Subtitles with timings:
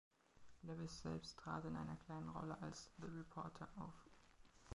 [0.63, 3.93] Lewis selbst trat in einer kleinen Rolle als „The Reporter“ auf.